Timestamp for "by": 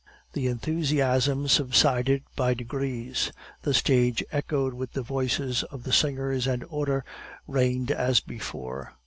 2.35-2.55